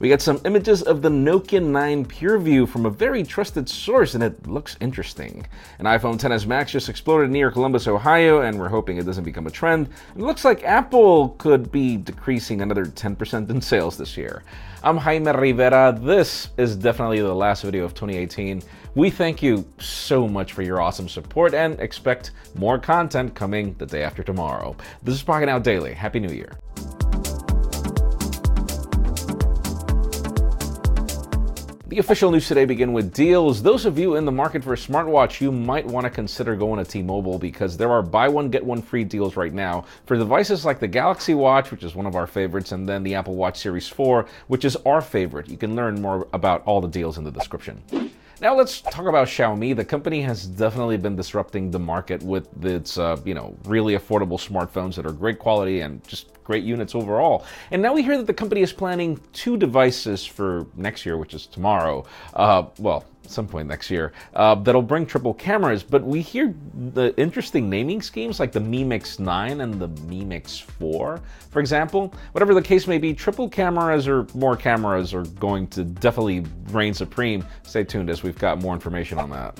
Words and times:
We 0.00 0.08
got 0.08 0.22
some 0.22 0.40
images 0.46 0.80
of 0.80 1.02
the 1.02 1.10
Nokia 1.10 1.62
9 1.62 2.06
PureView 2.06 2.66
from 2.66 2.86
a 2.86 2.90
very 2.90 3.22
trusted 3.22 3.68
source, 3.68 4.14
and 4.14 4.24
it 4.24 4.46
looks 4.46 4.78
interesting. 4.80 5.46
An 5.78 5.84
iPhone 5.84 6.16
XS 6.16 6.46
Max 6.46 6.72
just 6.72 6.88
exploded 6.88 7.30
near 7.30 7.50
Columbus, 7.50 7.86
Ohio, 7.86 8.40
and 8.40 8.58
we're 8.58 8.70
hoping 8.70 8.96
it 8.96 9.04
doesn't 9.04 9.24
become 9.24 9.46
a 9.46 9.50
trend. 9.50 9.90
It 10.16 10.22
looks 10.22 10.42
like 10.42 10.64
Apple 10.64 11.36
could 11.36 11.70
be 11.70 11.98
decreasing 11.98 12.62
another 12.62 12.86
10% 12.86 13.50
in 13.50 13.60
sales 13.60 13.98
this 13.98 14.16
year. 14.16 14.42
I'm 14.82 14.96
Jaime 14.96 15.32
Rivera. 15.32 15.94
This 16.00 16.48
is 16.56 16.76
definitely 16.76 17.20
the 17.20 17.34
last 17.34 17.62
video 17.62 17.84
of 17.84 17.92
2018. 17.92 18.62
We 18.94 19.10
thank 19.10 19.42
you 19.42 19.66
so 19.78 20.26
much 20.26 20.54
for 20.54 20.62
your 20.62 20.80
awesome 20.80 21.10
support 21.10 21.52
and 21.52 21.78
expect 21.78 22.30
more 22.54 22.78
content 22.78 23.34
coming 23.34 23.74
the 23.76 23.84
day 23.84 24.02
after 24.02 24.22
tomorrow. 24.22 24.74
This 25.02 25.16
is 25.16 25.22
Pocketnow 25.22 25.62
Daily. 25.62 25.92
Happy 25.92 26.20
New 26.20 26.34
Year. 26.34 26.56
The 31.90 31.98
official 31.98 32.30
news 32.30 32.46
today 32.46 32.66
begin 32.66 32.92
with 32.92 33.12
deals. 33.12 33.64
Those 33.64 33.84
of 33.84 33.98
you 33.98 34.14
in 34.14 34.24
the 34.24 34.30
market 34.30 34.62
for 34.62 34.74
a 34.74 34.76
smartwatch, 34.76 35.40
you 35.40 35.50
might 35.50 35.84
want 35.84 36.04
to 36.04 36.10
consider 36.10 36.54
going 36.54 36.78
to 36.78 36.88
T-Mobile 36.88 37.40
because 37.40 37.76
there 37.76 37.90
are 37.90 38.00
buy 38.00 38.28
one 38.28 38.48
get 38.48 38.64
one 38.64 38.80
free 38.80 39.02
deals 39.02 39.34
right 39.34 39.52
now 39.52 39.84
for 40.06 40.16
devices 40.16 40.64
like 40.64 40.78
the 40.78 40.86
Galaxy 40.86 41.34
Watch, 41.34 41.72
which 41.72 41.82
is 41.82 41.96
one 41.96 42.06
of 42.06 42.14
our 42.14 42.28
favorites, 42.28 42.70
and 42.70 42.88
then 42.88 43.02
the 43.02 43.16
Apple 43.16 43.34
Watch 43.34 43.58
Series 43.58 43.88
4, 43.88 44.24
which 44.46 44.64
is 44.64 44.76
our 44.86 45.00
favorite. 45.00 45.48
You 45.48 45.56
can 45.56 45.74
learn 45.74 46.00
more 46.00 46.28
about 46.32 46.62
all 46.64 46.80
the 46.80 46.86
deals 46.86 47.18
in 47.18 47.24
the 47.24 47.32
description. 47.32 47.82
Now 48.40 48.56
let's 48.56 48.80
talk 48.80 49.04
about 49.04 49.28
Xiaomi. 49.28 49.76
The 49.76 49.84
company 49.84 50.22
has 50.22 50.46
definitely 50.46 50.96
been 50.96 51.14
disrupting 51.14 51.70
the 51.70 51.78
market 51.78 52.22
with 52.22 52.64
its, 52.64 52.96
uh, 52.96 53.18
you 53.22 53.34
know, 53.34 53.54
really 53.64 53.98
affordable 53.98 54.40
smartphones 54.40 54.94
that 54.94 55.04
are 55.04 55.12
great 55.12 55.38
quality 55.38 55.80
and 55.80 56.02
just 56.08 56.42
great 56.42 56.64
units 56.64 56.94
overall. 56.94 57.44
And 57.70 57.82
now 57.82 57.92
we 57.92 58.02
hear 58.02 58.16
that 58.16 58.26
the 58.26 58.32
company 58.32 58.62
is 58.62 58.72
planning 58.72 59.20
two 59.34 59.58
devices 59.58 60.24
for 60.24 60.66
next 60.74 61.04
year, 61.04 61.18
which 61.18 61.34
is 61.34 61.44
tomorrow. 61.44 62.06
Uh, 62.32 62.64
well, 62.78 63.04
some 63.30 63.46
point 63.46 63.68
next 63.68 63.90
year 63.90 64.12
uh, 64.34 64.54
that'll 64.54 64.82
bring 64.82 65.06
triple 65.06 65.34
cameras. 65.34 65.82
But 65.82 66.02
we 66.02 66.20
hear 66.20 66.54
the 66.92 67.14
interesting 67.16 67.70
naming 67.70 68.02
schemes 68.02 68.40
like 68.40 68.52
the 68.52 68.60
Mi 68.60 68.84
Mix 68.84 69.18
9 69.18 69.60
and 69.60 69.80
the 69.80 69.88
Mi 70.04 70.24
Mix 70.24 70.58
4, 70.58 71.20
for 71.50 71.60
example. 71.60 72.14
Whatever 72.32 72.54
the 72.54 72.62
case 72.62 72.86
may 72.86 72.98
be, 72.98 73.14
triple 73.14 73.48
cameras 73.48 74.08
or 74.08 74.26
more 74.34 74.56
cameras 74.56 75.14
are 75.14 75.24
going 75.24 75.66
to 75.68 75.84
definitely 75.84 76.44
reign 76.70 76.94
supreme. 76.94 77.44
Stay 77.62 77.84
tuned 77.84 78.10
as 78.10 78.22
we've 78.22 78.38
got 78.38 78.60
more 78.60 78.74
information 78.74 79.18
on 79.18 79.30
that. 79.30 79.58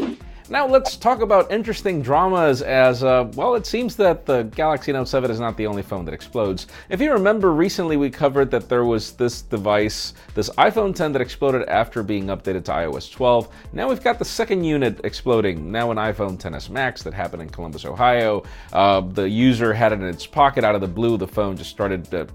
Now 0.50 0.66
let's 0.66 0.96
talk 0.96 1.20
about 1.20 1.52
interesting 1.52 2.02
dramas 2.02 2.60
as, 2.60 3.04
uh, 3.04 3.30
well, 3.36 3.54
it 3.54 3.66
seems 3.66 3.94
that 3.94 4.26
the 4.26 4.42
Galaxy 4.42 4.90
Note 4.90 5.06
7 5.06 5.30
is 5.30 5.38
not 5.38 5.56
the 5.56 5.64
only 5.64 5.82
phone 5.82 6.04
that 6.06 6.12
explodes. 6.12 6.66
If 6.88 7.00
you 7.00 7.12
remember, 7.12 7.52
recently 7.52 7.96
we 7.96 8.10
covered 8.10 8.50
that 8.50 8.68
there 8.68 8.84
was 8.84 9.12
this 9.12 9.42
device, 9.42 10.12
this 10.34 10.50
iPhone 10.58 10.92
10 10.92 11.12
that 11.12 11.22
exploded 11.22 11.68
after 11.68 12.02
being 12.02 12.26
updated 12.26 12.64
to 12.64 12.72
iOS 12.72 13.12
12. 13.12 13.48
Now 13.74 13.88
we've 13.88 14.02
got 14.02 14.18
the 14.18 14.24
second 14.24 14.64
unit 14.64 15.00
exploding, 15.04 15.70
now 15.70 15.92
an 15.92 15.98
iPhone 15.98 16.36
10s 16.36 16.68
Max 16.68 17.04
that 17.04 17.14
happened 17.14 17.42
in 17.42 17.50
Columbus, 17.50 17.84
Ohio. 17.84 18.42
Uh, 18.72 19.02
the 19.02 19.28
user 19.28 19.72
had 19.72 19.92
it 19.92 20.00
in 20.00 20.06
its 20.06 20.26
pocket 20.26 20.64
out 20.64 20.74
of 20.74 20.80
the 20.80 20.88
blue, 20.88 21.16
the 21.16 21.28
phone 21.28 21.56
just 21.56 21.70
started 21.70 22.12
uh, 22.12 22.26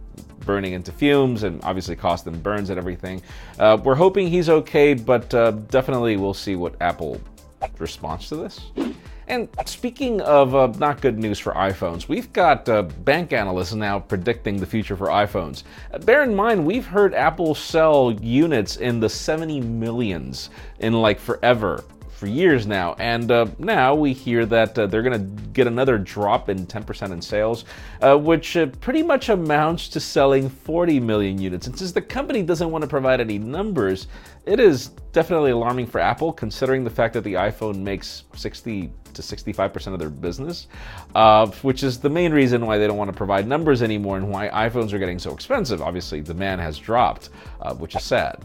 burning 0.46 0.72
into 0.72 0.94
fumes 0.94 1.44
and 1.44 1.62
obviously 1.66 1.98
caused 1.98 2.24
them 2.24 2.40
burns 2.40 2.70
and 2.70 2.80
everything. 2.80 3.22
Uh, 3.60 3.78
we're 3.84 3.94
hoping 3.94 4.30
he's 4.30 4.48
okay, 4.48 4.94
but 4.94 5.34
uh, 5.34 5.52
definitely 5.52 6.16
we'll 6.16 6.34
see 6.34 6.56
what 6.56 6.76
Apple 6.80 7.20
response 7.80 8.30
to 8.30 8.36
this. 8.36 8.72
And 9.28 9.50
speaking 9.66 10.22
of 10.22 10.54
uh, 10.54 10.68
not 10.78 11.02
good 11.02 11.18
news 11.18 11.40
for 11.40 11.54
iPhones, 11.54 12.08
we've 12.08 12.32
got 12.32 12.70
uh, 12.70 12.84
bank 12.84 13.34
analysts 13.34 13.74
now 13.74 14.00
predicting 14.00 14.58
the 14.58 14.68
future 14.68 14.96
for 14.96 15.08
iPhones. 15.08 15.64
Uh, 15.92 15.98
bear 15.98 16.22
in 16.22 16.36
mind, 16.36 16.64
we've 16.64 16.86
heard 16.86 17.16
Apple 17.16 17.56
sell 17.56 18.12
units 18.22 18.78
in 18.78 19.00
the 19.00 19.10
70 19.10 19.62
millions 19.62 20.52
in 20.80 20.94
like 20.94 21.20
forever 21.20 21.84
for 22.16 22.28
years 22.28 22.66
now, 22.66 22.96
and 22.98 23.30
uh, 23.30 23.46
now 23.60 23.94
we 23.94 24.14
hear 24.14 24.46
that 24.46 24.80
uh, 24.80 24.88
they're 24.88 25.04
going 25.04 25.20
to 25.20 25.44
get 25.52 25.68
another 25.68 25.98
drop 25.98 26.48
in 26.50 26.66
10% 26.66 27.12
in 27.12 27.22
sales, 27.22 27.66
uh, 28.02 28.18
which 28.18 28.56
uh, 28.56 28.68
pretty 28.80 29.04
much 29.04 29.30
amounts 29.30 29.90
to 29.90 30.00
selling 30.00 30.50
40 30.50 31.00
million 31.02 31.40
units. 31.40 31.68
And 31.68 31.78
since 31.78 31.92
the 31.92 32.02
company 32.02 32.42
doesn't 32.42 32.72
want 32.72 32.84
to 32.84 32.88
provide 32.88 33.20
any 33.20 33.38
numbers, 33.38 34.08
it 34.46 34.60
is 34.60 34.88
definitely 35.12 35.52
alarming 35.52 35.88
for 35.88 36.00
Apple, 36.00 36.32
considering 36.32 36.84
the 36.84 36.90
fact 36.90 37.14
that 37.16 37.24
the 37.26 37.34
iPhone 37.34 37.80
makes 37.80 38.24
60 38.36 38.92
to 39.14 39.22
65% 39.22 39.94
of 39.94 40.00
their 40.00 40.10
business, 40.10 40.68
uh, 41.16 41.48
which 41.64 41.84
is 41.84 42.00
the 42.00 42.10
main 42.10 42.34
reason 42.34 42.66
why 42.66 42.78
they 42.78 42.88
don't 42.88 42.98
want 42.98 43.12
to 43.12 43.18
provide 43.18 43.48
numbers 43.48 43.82
anymore 43.82 44.18
and 44.18 44.30
why 44.30 44.48
iPhones 44.50 44.94
are 44.94 45.00
getting 45.00 45.20
so 45.20 45.34
expensive. 45.34 45.82
Obviously, 45.82 46.22
demand 46.22 46.62
has 46.62 46.78
dropped, 46.78 47.30
uh, 47.62 47.74
which 47.76 47.96
is 47.96 48.04
sad. 48.04 48.42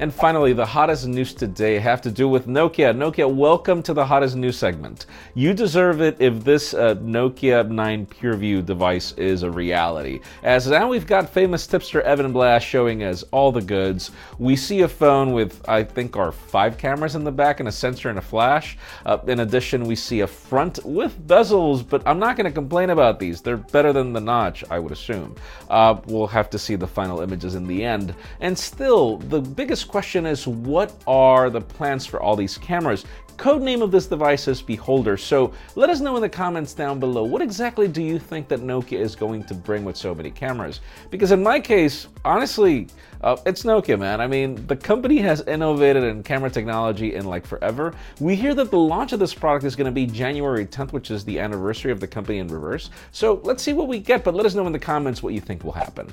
And 0.00 0.14
finally, 0.14 0.52
the 0.52 0.64
hottest 0.64 1.08
news 1.08 1.34
today 1.34 1.80
have 1.80 2.00
to 2.02 2.10
do 2.12 2.28
with 2.28 2.46
Nokia. 2.46 2.96
Nokia, 2.96 3.28
welcome 3.28 3.82
to 3.82 3.92
the 3.92 4.06
hottest 4.06 4.36
news 4.36 4.56
segment. 4.56 5.06
You 5.34 5.52
deserve 5.52 6.00
it 6.00 6.16
if 6.20 6.44
this 6.44 6.72
uh, 6.72 6.94
Nokia 6.94 7.68
9 7.68 8.06
PureView 8.06 8.64
device 8.64 9.10
is 9.16 9.42
a 9.42 9.50
reality. 9.50 10.20
As 10.44 10.68
now 10.68 10.88
we've 10.88 11.06
got 11.06 11.28
famous 11.28 11.66
tipster 11.66 12.00
Evan 12.02 12.32
Blass 12.32 12.62
showing 12.62 13.02
us 13.02 13.24
all 13.32 13.50
the 13.50 13.60
goods. 13.60 14.12
We 14.38 14.54
see 14.54 14.82
a 14.82 14.88
phone 14.88 15.32
with, 15.32 15.68
I 15.68 15.82
think, 15.82 16.16
our 16.16 16.30
five 16.30 16.78
cameras 16.78 17.16
in 17.16 17.24
the 17.24 17.32
back 17.32 17.58
and 17.58 17.68
a 17.68 17.72
sensor 17.72 18.08
and 18.08 18.20
a 18.20 18.22
flash. 18.22 18.78
Uh, 19.04 19.18
in 19.26 19.40
addition, 19.40 19.84
we 19.84 19.96
see 19.96 20.20
a 20.20 20.28
front 20.28 20.78
with 20.84 21.26
bezels, 21.26 21.84
but 21.86 22.06
I'm 22.06 22.20
not 22.20 22.36
going 22.36 22.44
to 22.44 22.52
complain 22.52 22.90
about 22.90 23.18
these. 23.18 23.40
They're 23.40 23.56
better 23.56 23.92
than 23.92 24.12
the 24.12 24.20
notch, 24.20 24.62
I 24.70 24.78
would 24.78 24.92
assume. 24.92 25.34
Uh, 25.68 26.00
we'll 26.06 26.28
have 26.28 26.50
to 26.50 26.58
see 26.58 26.76
the 26.76 26.86
final 26.86 27.20
images 27.20 27.56
in 27.56 27.66
the 27.66 27.84
end. 27.84 28.14
And 28.38 28.56
still, 28.56 29.16
the 29.18 29.40
biggest 29.40 29.87
question 29.88 30.26
is 30.26 30.46
what 30.46 30.92
are 31.06 31.50
the 31.50 31.60
plans 31.60 32.06
for 32.06 32.20
all 32.20 32.36
these 32.36 32.58
cameras? 32.58 33.04
Code 33.38 33.62
name 33.62 33.82
of 33.82 33.92
this 33.92 34.06
device 34.06 34.48
is 34.48 34.60
Beholder, 34.60 35.16
so 35.16 35.52
let 35.76 35.90
us 35.90 36.00
know 36.00 36.16
in 36.16 36.22
the 36.22 36.28
comments 36.28 36.74
down 36.74 36.98
below 36.98 37.22
what 37.22 37.40
exactly 37.40 37.86
do 37.86 38.02
you 38.02 38.18
think 38.18 38.48
that 38.48 38.58
Nokia 38.58 38.98
is 38.98 39.14
going 39.14 39.44
to 39.44 39.54
bring 39.54 39.84
with 39.84 39.96
so 39.96 40.12
many 40.12 40.28
cameras? 40.28 40.80
Because 41.08 41.30
in 41.30 41.40
my 41.40 41.60
case, 41.60 42.08
honestly, 42.24 42.88
uh, 43.20 43.36
it's 43.46 43.62
Nokia, 43.62 43.96
man. 43.96 44.20
I 44.20 44.26
mean, 44.26 44.66
the 44.66 44.74
company 44.74 45.18
has 45.18 45.40
innovated 45.42 46.02
in 46.02 46.24
camera 46.24 46.50
technology 46.50 47.14
in 47.14 47.26
like 47.26 47.46
forever. 47.46 47.94
We 48.18 48.34
hear 48.34 48.54
that 48.54 48.72
the 48.72 48.78
launch 48.78 49.12
of 49.12 49.20
this 49.20 49.34
product 49.34 49.64
is 49.64 49.76
going 49.76 49.86
to 49.86 49.92
be 49.92 50.06
January 50.06 50.66
10th, 50.66 50.92
which 50.92 51.12
is 51.12 51.24
the 51.24 51.38
anniversary 51.38 51.92
of 51.92 52.00
the 52.00 52.08
company 52.08 52.38
in 52.38 52.48
reverse. 52.48 52.90
So 53.12 53.40
let's 53.44 53.62
see 53.62 53.72
what 53.72 53.86
we 53.86 54.00
get, 54.00 54.24
but 54.24 54.34
let 54.34 54.46
us 54.46 54.56
know 54.56 54.66
in 54.66 54.72
the 54.72 54.80
comments 54.80 55.22
what 55.22 55.32
you 55.32 55.40
think 55.40 55.62
will 55.62 55.70
happen. 55.70 56.12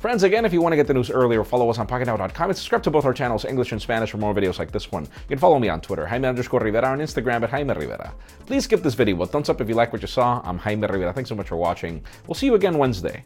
Friends, 0.00 0.22
again, 0.22 0.46
if 0.46 0.52
you 0.54 0.62
want 0.62 0.72
to 0.72 0.76
get 0.76 0.86
the 0.86 0.94
news 0.94 1.10
earlier, 1.10 1.44
follow 1.44 1.68
us 1.68 1.78
on 1.78 1.86
PocketNow.com 1.86 2.48
and 2.48 2.56
subscribe 2.56 2.82
to 2.84 2.90
both 2.90 3.04
our 3.04 3.12
channels, 3.12 3.44
English 3.44 3.72
and 3.72 3.82
Spanish, 3.82 4.10
for 4.10 4.16
more 4.16 4.34
videos 4.34 4.58
like 4.58 4.72
this 4.72 4.90
one. 4.90 5.02
You 5.02 5.28
can 5.28 5.38
follow 5.38 5.58
me 5.58 5.68
on 5.68 5.82
Twitter, 5.82 6.06
Jaime 6.06 6.26
underscore 6.26 6.60
Rivera, 6.60 6.86
on 6.86 7.00
Instagram 7.00 7.42
at 7.42 7.50
Jaime 7.50 7.74
Rivera. 7.74 8.14
Please 8.46 8.66
give 8.66 8.82
this 8.82 8.94
video 8.94 9.20
a 9.20 9.26
thumbs 9.26 9.50
up 9.50 9.60
if 9.60 9.68
you 9.68 9.74
like 9.74 9.92
what 9.92 10.00
you 10.00 10.08
saw. 10.08 10.40
I'm 10.42 10.56
Jaime 10.56 10.86
Rivera. 10.86 11.12
Thanks 11.12 11.28
so 11.28 11.34
much 11.34 11.48
for 11.48 11.56
watching. 11.56 12.02
We'll 12.26 12.34
see 12.34 12.46
you 12.46 12.54
again 12.54 12.78
Wednesday. 12.78 13.24